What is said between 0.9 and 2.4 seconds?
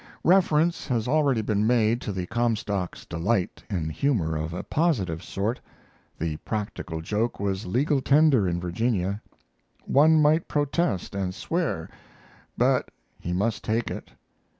already been made to the